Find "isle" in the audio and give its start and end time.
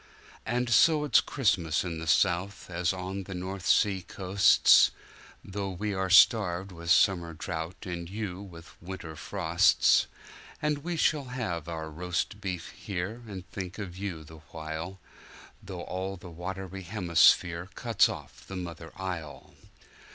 18.95-19.53